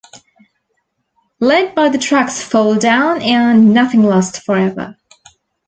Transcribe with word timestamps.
Led 1.39 1.75
by 1.75 1.87
the 1.89 1.99
tracks 1.99 2.41
'Fall 2.41 2.73
Down' 2.79 3.21
and 3.21 3.71
'Nothing 3.71 4.01
Lasts 4.03 4.39
Forever'. 4.39 4.97